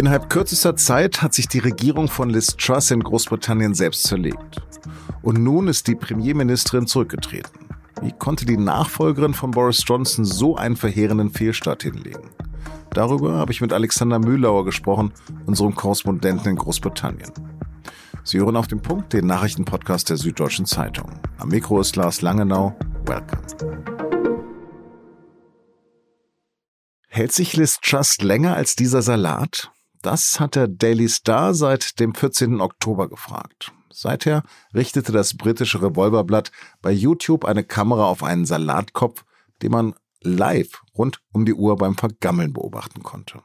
[0.00, 4.62] Innerhalb kürzester Zeit hat sich die Regierung von Liz Truss in Großbritannien selbst zerlegt.
[5.20, 7.68] Und nun ist die Premierministerin zurückgetreten.
[8.00, 12.30] Wie konnte die Nachfolgerin von Boris Johnson so einen verheerenden Fehlstart hinlegen?
[12.94, 15.12] Darüber habe ich mit Alexander Mühlauer gesprochen,
[15.44, 17.32] unserem Korrespondenten in Großbritannien.
[18.24, 21.10] Sie hören auf den Punkt den Nachrichtenpodcast der Süddeutschen Zeitung.
[21.36, 22.74] Am Mikro ist Lars Langenau.
[23.04, 23.42] Welcome.
[27.06, 29.70] Hält sich Liz Truss länger als dieser Salat?
[30.02, 32.60] Das hat der Daily Star seit dem 14.
[32.60, 33.72] Oktober gefragt.
[33.92, 39.24] Seither richtete das britische Revolverblatt bei YouTube eine Kamera auf einen Salatkopf,
[39.62, 43.42] den man live rund um die Uhr beim Vergammeln beobachten konnte.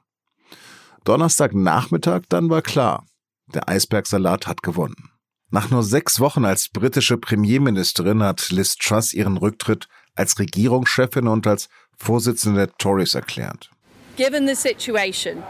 [1.04, 3.06] Donnerstagnachmittag dann war klar,
[3.48, 5.12] der Eisbergsalat hat gewonnen.
[5.52, 11.46] Nach nur sechs Wochen als britische Premierministerin hat Liz Truss ihren Rücktritt als Regierungschefin und
[11.48, 13.72] als Vorsitzende der Tories erklärt.
[14.18, 15.44] Given the situation,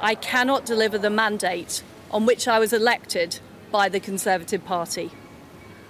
[0.00, 3.40] I cannot deliver the mandate on which I was elected
[3.72, 5.10] by the Conservative Party.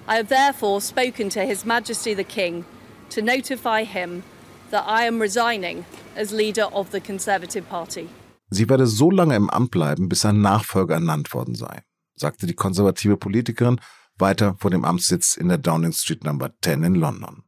[0.06, 2.64] I have therefore spoken to His Majesty the King
[3.10, 4.22] to notify him
[4.70, 5.84] that I am resigning
[6.16, 8.08] as leader of the Conservative Party.
[8.50, 11.82] Sie werde so lange im Amt bleiben, bis ein Nachfolger ernannt worden sei,
[12.16, 13.78] sagte die konservative Politikerin
[14.18, 17.42] weiter vor dem Amtssitz in der Downing Street Number 10 in London.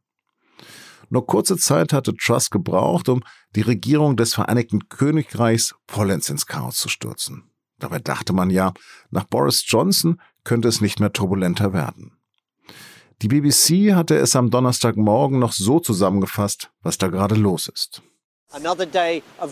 [1.11, 3.21] Nur kurze Zeit hatte Truss gebraucht, um
[3.53, 7.51] die Regierung des Vereinigten Königreichs vollends ins Chaos zu stürzen.
[7.79, 8.73] Dabei dachte man ja,
[9.09, 12.17] nach Boris Johnson könnte es nicht mehr turbulenter werden.
[13.21, 18.01] Die BBC hatte es am Donnerstagmorgen noch so zusammengefasst, was da gerade los ist.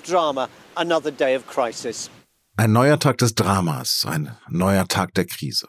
[0.02, 0.48] Drama.
[2.56, 5.68] Ein neuer Tag des Dramas, ein neuer Tag der Krise.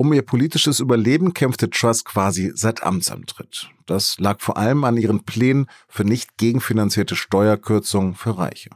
[0.00, 3.68] Um ihr politisches Überleben kämpfte Truss quasi seit Amtsantritt.
[3.84, 8.70] Das lag vor allem an ihren Plänen für nicht gegenfinanzierte Steuerkürzungen für Reiche.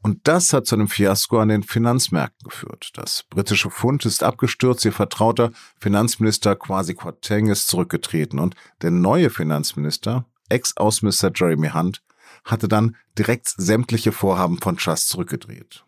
[0.00, 2.92] Und das hat zu einem Fiasko an den Finanzmärkten geführt.
[2.94, 9.28] Das britische Pfund ist abgestürzt, ihr vertrauter Finanzminister Kwasi Kwarteng ist zurückgetreten und der neue
[9.28, 12.02] Finanzminister, Ex-Außenminister Jeremy Hunt,
[12.44, 15.84] hatte dann direkt sämtliche Vorhaben von Truss zurückgedreht.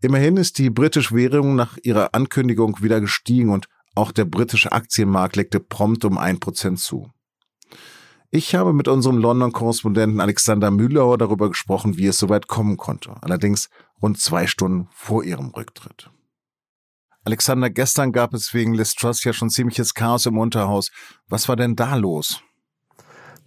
[0.00, 5.34] Immerhin ist die britische Währung nach ihrer Ankündigung wieder gestiegen und auch der britische Aktienmarkt
[5.34, 7.10] legte prompt um ein Prozent zu.
[8.30, 13.70] Ich habe mit unserem London-Korrespondenten Alexander Mühlauer darüber gesprochen, wie es soweit kommen konnte, allerdings
[14.00, 16.10] rund zwei Stunden vor ihrem Rücktritt.
[17.24, 20.90] Alexander, gestern gab es wegen Liz Truss ja schon ziemliches Chaos im Unterhaus.
[21.26, 22.40] Was war denn da los?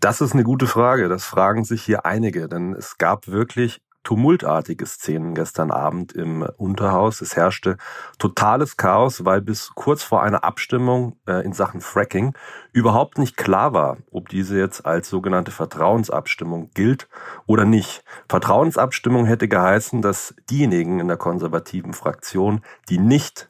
[0.01, 1.07] Das ist eine gute Frage.
[1.07, 7.22] Das fragen sich hier einige, denn es gab wirklich tumultartige Szenen gestern Abend im Unterhaus.
[7.22, 7.78] Es herrschte
[8.17, 12.34] totales Chaos, weil bis kurz vor einer Abstimmung äh, in Sachen Fracking
[12.72, 17.07] überhaupt nicht klar war, ob diese jetzt als sogenannte Vertrauensabstimmung gilt
[17.45, 18.03] oder nicht.
[18.28, 23.50] Vertrauensabstimmung hätte geheißen, dass diejenigen in der konservativen Fraktion, die nicht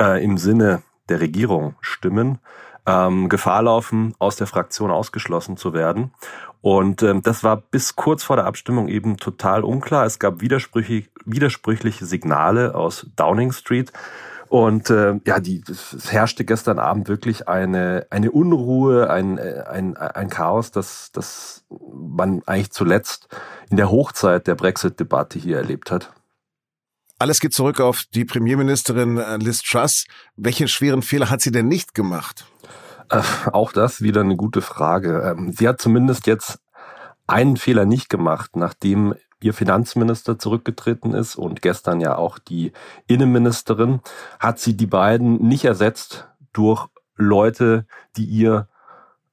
[0.00, 2.38] äh, im Sinne der Regierung stimmen,
[2.86, 6.12] ähm, Gefahr laufen, aus der Fraktion ausgeschlossen zu werden.
[6.60, 10.06] Und ähm, das war bis kurz vor der Abstimmung eben total unklar.
[10.06, 13.92] Es gab widersprüchliche, widersprüchliche Signale aus Downing Street.
[14.48, 20.28] Und äh, ja, die, es herrschte gestern Abend wirklich eine, eine Unruhe, ein, ein, ein
[20.28, 23.28] Chaos, das, das man eigentlich zuletzt
[23.70, 26.12] in der Hochzeit der Brexit-Debatte hier erlebt hat.
[27.18, 30.06] Alles geht zurück auf die Premierministerin äh, Liz Truss.
[30.36, 32.44] Welche schweren Fehler hat sie denn nicht gemacht?
[33.12, 35.34] Äh, auch das wieder eine gute Frage.
[35.36, 36.60] Ähm, sie hat zumindest jetzt
[37.26, 42.72] einen Fehler nicht gemacht, nachdem ihr Finanzminister zurückgetreten ist und gestern ja auch die
[43.06, 44.00] Innenministerin,
[44.38, 46.86] hat sie die beiden nicht ersetzt durch
[47.16, 47.86] Leute,
[48.16, 48.68] die ihr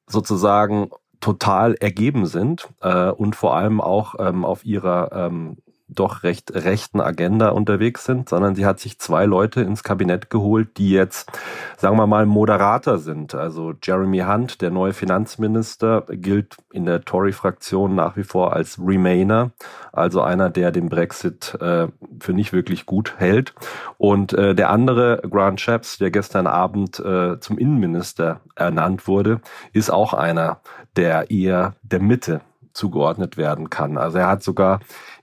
[0.08, 0.90] sozusagen
[1.22, 5.58] total ergeben sind äh, und vor allem auch ähm, auf ihrer ähm,
[5.90, 10.78] doch recht rechten Agenda unterwegs sind, sondern sie hat sich zwei Leute ins Kabinett geholt,
[10.78, 11.32] die jetzt,
[11.78, 13.34] sagen wir mal, moderater sind.
[13.34, 19.52] Also Jeremy Hunt, der neue Finanzminister, gilt in der Tory-Fraktion nach wie vor als Remainer,
[19.92, 21.88] also einer, der den Brexit äh,
[22.20, 23.54] für nicht wirklich gut hält.
[23.98, 29.42] Und äh, der andere, Grant Shapps, der gestern Abend äh, zum Innenminister ernannt wurde,
[29.74, 30.62] ist auch einer,
[30.96, 32.42] der eher der Mitte
[32.74, 33.98] zugeordnet werden kann.
[33.98, 34.80] Also er hat sogar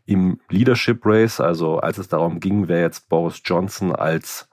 [0.07, 4.49] im Leadership Race, also als es darum ging, wer jetzt Boris Johnson als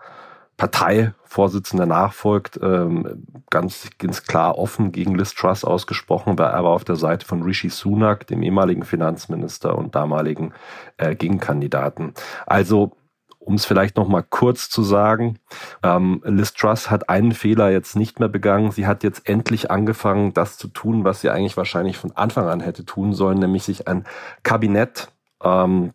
[0.57, 6.95] Parteivorsitzender nachfolgt, ähm, ganz, ganz klar offen gegen Liz Truss ausgesprochen, war aber auf der
[6.95, 10.53] Seite von Rishi Sunak, dem ehemaligen Finanzminister und damaligen
[10.97, 12.13] äh, Gegenkandidaten.
[12.45, 12.91] Also
[13.39, 15.39] um es vielleicht noch mal kurz zu sagen,
[15.81, 18.71] ähm, Liz Truss hat einen Fehler jetzt nicht mehr begangen.
[18.71, 22.61] Sie hat jetzt endlich angefangen, das zu tun, was sie eigentlich wahrscheinlich von Anfang an
[22.61, 24.05] hätte tun sollen, nämlich sich ein
[24.44, 25.12] Kabinett
[25.43, 25.93] ähm,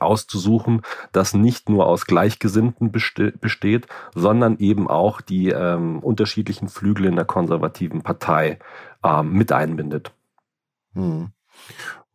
[0.00, 0.82] auszusuchen,
[1.12, 7.24] das nicht nur aus Gleichgesinnten besteht, sondern eben auch die ähm, unterschiedlichen Flügel in der
[7.24, 8.58] konservativen Partei
[9.04, 10.12] ähm, mit einbindet.
[10.94, 11.30] Hm.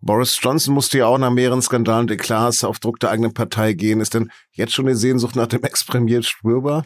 [0.01, 3.73] Boris Johnson musste ja auch nach mehreren Skandalen und Eklats auf Druck der eigenen Partei
[3.73, 3.99] gehen.
[3.99, 6.85] Ist denn jetzt schon die Sehnsucht nach dem Ex-Premier spürbar?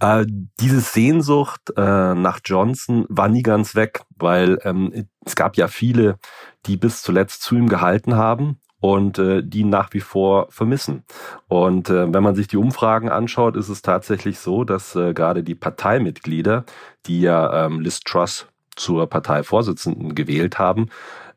[0.00, 0.24] Äh,
[0.58, 6.18] diese Sehnsucht äh, nach Johnson war nie ganz weg, weil ähm, es gab ja viele,
[6.64, 11.04] die bis zuletzt zu ihm gehalten haben und äh, die nach wie vor vermissen.
[11.48, 15.42] Und äh, wenn man sich die Umfragen anschaut, ist es tatsächlich so, dass äh, gerade
[15.42, 16.64] die Parteimitglieder,
[17.06, 18.46] die ja ähm, Liz Truss
[18.76, 20.88] zur Parteivorsitzenden gewählt haben,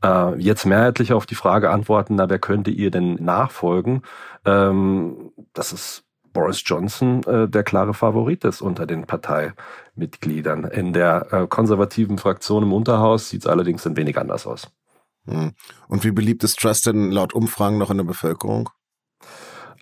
[0.03, 4.01] äh, jetzt mehrheitlich auf die Frage antworten, na, wer könnte ihr denn nachfolgen?
[4.45, 6.03] Ähm, das ist
[6.33, 10.65] Boris Johnson äh, der klare Favorit ist unter den Parteimitgliedern.
[10.65, 14.71] In der äh, konservativen Fraktion im Unterhaus sieht es allerdings ein wenig anders aus.
[15.27, 15.51] Hm.
[15.87, 18.69] Und wie beliebt ist Trust denn laut Umfragen noch in der Bevölkerung?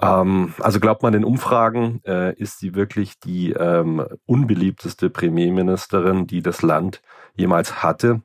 [0.01, 6.41] Ähm, also glaubt man den Umfragen, äh, ist sie wirklich die ähm, unbeliebteste Premierministerin, die
[6.41, 7.01] das Land
[7.35, 8.21] jemals hatte.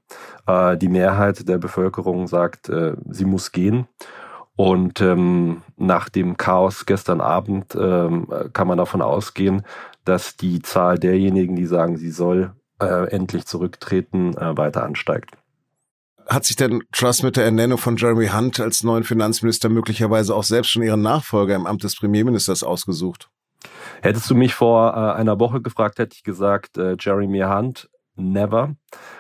[0.47, 3.87] Äh, die Mehrheit der Bevölkerung sagt, äh, sie muss gehen.
[4.55, 9.63] Und ähm, nach dem Chaos gestern Abend ähm, kann man davon ausgehen,
[10.05, 15.42] dass die Zahl derjenigen, die sagen, sie soll äh, endlich zurücktreten, äh, weiter ansteigt.
[16.33, 20.45] Hat sich denn Truss mit der Ernennung von Jeremy Hunt als neuen Finanzminister möglicherweise auch
[20.45, 23.29] selbst schon ihren Nachfolger im Amt des Premierministers ausgesucht?
[24.01, 28.77] Hättest du mich vor äh, einer Woche gefragt, hätte ich gesagt, äh, Jeremy Hunt, never,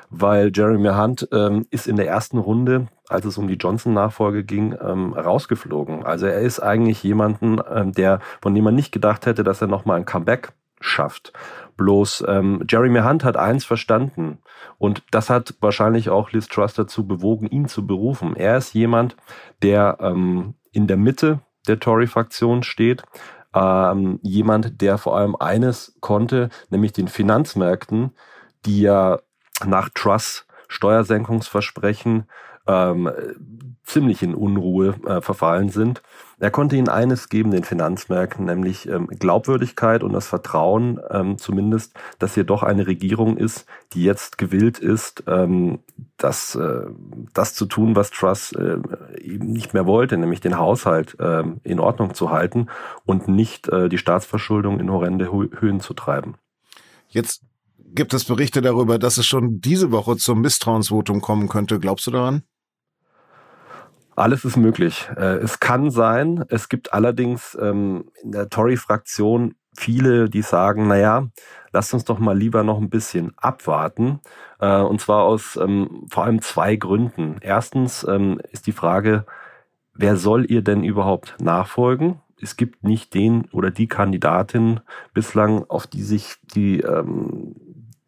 [0.08, 4.74] weil Jeremy Hunt ähm, ist in der ersten Runde, als es um die Johnson-Nachfolge ging,
[4.80, 6.04] ähm, rausgeflogen.
[6.04, 9.68] Also er ist eigentlich jemanden, ähm, der, von dem man nicht gedacht hätte, dass er
[9.68, 11.32] nochmal ein Comeback schafft.
[11.76, 14.38] Bloß ähm, Jeremy Hunt hat eins verstanden
[14.78, 18.36] und das hat wahrscheinlich auch Liz Truss dazu bewogen, ihn zu berufen.
[18.36, 19.16] Er ist jemand,
[19.62, 23.02] der ähm, in der Mitte der Tory-Fraktion steht,
[23.54, 28.12] ähm, jemand, der vor allem eines konnte, nämlich den Finanzmärkten,
[28.66, 29.20] die ja
[29.64, 32.24] nach Truss Steuersenkungsversprechen
[32.66, 33.10] ähm,
[33.84, 36.02] ziemlich in Unruhe äh, verfallen sind.
[36.38, 41.94] Er konnte ihnen eines geben, den Finanzmärkten, nämlich ähm, Glaubwürdigkeit und das Vertrauen ähm, zumindest,
[42.18, 45.80] dass hier doch eine Regierung ist, die jetzt gewillt ist, ähm,
[46.16, 46.86] das, äh,
[47.34, 48.78] das zu tun, was Truss äh,
[49.20, 52.68] eben nicht mehr wollte, nämlich den Haushalt äh, in Ordnung zu halten
[53.04, 56.36] und nicht äh, die Staatsverschuldung in horrende Höhen zu treiben.
[57.08, 57.42] Jetzt
[57.94, 61.78] gibt es Berichte darüber, dass es schon diese Woche zum Misstrauensvotum kommen könnte.
[61.78, 62.42] Glaubst du daran?
[64.14, 65.08] Alles ist möglich.
[65.16, 66.44] Äh, es kann sein.
[66.48, 71.28] Es gibt allerdings ähm, in der Tory-Fraktion viele, die sagen, na ja,
[71.72, 74.20] lasst uns doch mal lieber noch ein bisschen abwarten.
[74.60, 77.36] Äh, und zwar aus ähm, vor allem zwei Gründen.
[77.40, 79.24] Erstens ähm, ist die Frage,
[79.94, 82.20] wer soll ihr denn überhaupt nachfolgen?
[82.40, 84.80] Es gibt nicht den oder die Kandidatin
[85.14, 86.84] bislang, auf die sich die,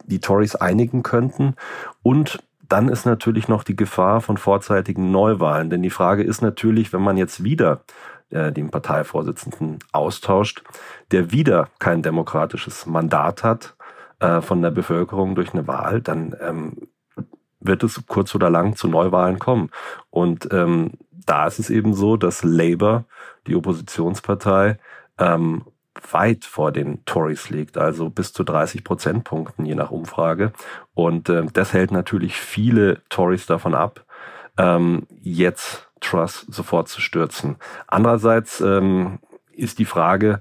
[0.06, 1.54] die Tories einigen könnten.
[2.02, 5.70] Und dann ist natürlich noch die Gefahr von vorzeitigen Neuwahlen.
[5.70, 7.82] Denn die Frage ist natürlich, wenn man jetzt wieder
[8.30, 10.62] äh, den Parteivorsitzenden austauscht,
[11.10, 13.76] der wieder kein demokratisches Mandat hat
[14.20, 16.88] äh, von der Bevölkerung durch eine Wahl, dann ähm,
[17.60, 19.70] wird es kurz oder lang zu Neuwahlen kommen.
[20.10, 23.04] Und ähm, da ist es eben so, dass Labour,
[23.46, 24.78] die Oppositionspartei,
[25.18, 25.64] ähm,
[26.12, 30.52] weit vor den Tories liegt, also bis zu 30 Prozentpunkten je nach Umfrage.
[30.94, 34.04] Und äh, das hält natürlich viele Tories davon ab,
[34.58, 37.56] ähm, jetzt Truss sofort zu stürzen.
[37.86, 39.18] Andererseits ähm,
[39.52, 40.40] ist die Frage,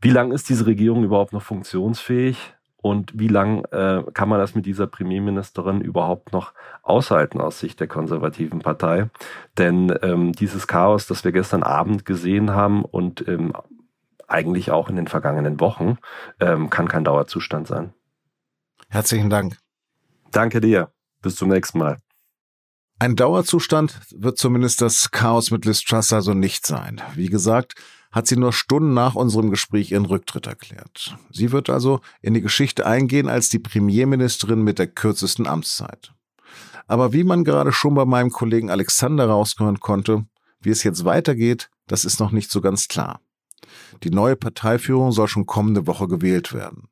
[0.00, 2.54] wie lange ist diese Regierung überhaupt noch funktionsfähig?
[2.82, 6.52] Und wie lang äh, kann man das mit dieser Premierministerin überhaupt noch
[6.82, 9.08] aushalten aus Sicht der konservativen Partei?
[9.56, 13.52] Denn ähm, dieses Chaos, das wir gestern Abend gesehen haben und ähm,
[14.32, 15.98] eigentlich auch in den vergangenen Wochen,
[16.40, 17.92] ähm, kann kein Dauerzustand sein.
[18.88, 19.58] Herzlichen Dank.
[20.30, 20.90] Danke dir.
[21.22, 21.98] Bis zum nächsten Mal.
[22.98, 27.00] Ein Dauerzustand wird zumindest das Chaos mit Liz Truss also nicht sein.
[27.14, 27.74] Wie gesagt,
[28.12, 31.16] hat sie nur Stunden nach unserem Gespräch ihren Rücktritt erklärt.
[31.32, 36.12] Sie wird also in die Geschichte eingehen als die Premierministerin mit der kürzesten Amtszeit.
[36.86, 40.26] Aber wie man gerade schon bei meinem Kollegen Alexander rausgehören konnte,
[40.60, 43.20] wie es jetzt weitergeht, das ist noch nicht so ganz klar.
[44.02, 46.88] Die neue Parteiführung soll schon kommende Woche gewählt werden.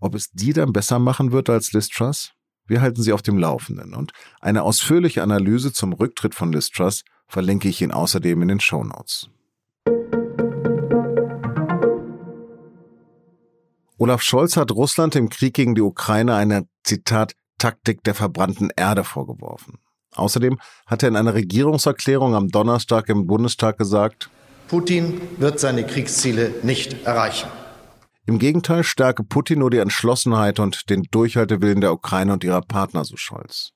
[0.00, 2.32] Ob es die dann besser machen wird als Liz?
[2.66, 6.70] Wir halten Sie auf dem Laufenden und eine ausführliche Analyse zum Rücktritt von Liz
[7.28, 9.30] verlinke ich Ihnen außerdem in den Show Notes.
[13.98, 19.04] Olaf Scholz hat Russland im Krieg gegen die Ukraine eine, Zitat, Taktik der verbrannten Erde
[19.04, 19.78] vorgeworfen.
[20.14, 24.30] Außerdem hat er in einer Regierungserklärung am Donnerstag im Bundestag gesagt,
[24.68, 27.48] Putin wird seine Kriegsziele nicht erreichen.
[28.26, 33.04] Im Gegenteil stärke Putin nur die Entschlossenheit und den Durchhaltewillen der Ukraine und ihrer Partner,
[33.04, 33.70] so Scholz.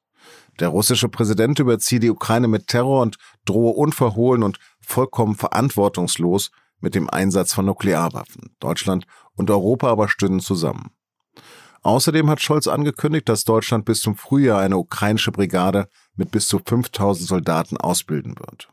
[0.58, 6.96] Der russische Präsident überziehe die Ukraine mit Terror und drohe unverhohlen und vollkommen verantwortungslos mit
[6.96, 8.56] dem Einsatz von Nuklearwaffen.
[8.58, 9.06] Deutschland
[9.36, 10.90] und Europa aber stünden zusammen.
[11.82, 16.58] Außerdem hat Scholz angekündigt, dass Deutschland bis zum Frühjahr eine ukrainische Brigade mit bis zu
[16.58, 18.68] 5000 Soldaten ausbilden wird.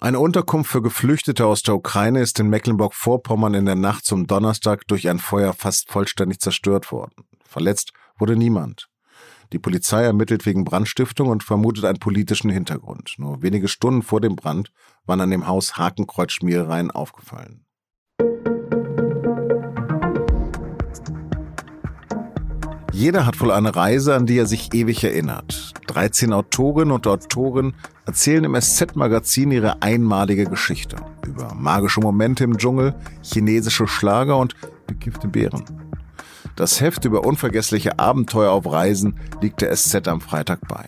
[0.00, 4.86] Eine Unterkunft für Geflüchtete aus der Ukraine ist in Mecklenburg-Vorpommern in der Nacht zum Donnerstag
[4.86, 7.24] durch ein Feuer fast vollständig zerstört worden.
[7.44, 8.88] Verletzt wurde niemand.
[9.52, 13.14] Die Polizei ermittelt wegen Brandstiftung und vermutet einen politischen Hintergrund.
[13.18, 14.70] Nur wenige Stunden vor dem Brand
[15.04, 17.64] waren an dem Haus Hakenkreuzschmierereien aufgefallen.
[22.98, 25.72] Jeder hat wohl eine Reise, an die er sich ewig erinnert.
[25.86, 27.74] 13 Autorinnen und Autoren
[28.06, 34.56] erzählen im SZ-Magazin ihre einmalige Geschichte über magische Momente im Dschungel, chinesische Schlager und
[34.88, 35.62] bekiffte Bären.
[36.56, 40.84] Das Heft über unvergessliche Abenteuer auf Reisen liegt der SZ am Freitag bei.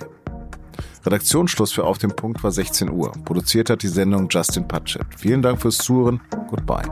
[1.07, 3.13] Redaktionsschluss für Auf dem Punkt war 16 Uhr.
[3.25, 5.07] Produziert hat die Sendung Justin Patchett.
[5.17, 6.21] Vielen Dank fürs Zuhören.
[6.49, 6.91] Goodbye.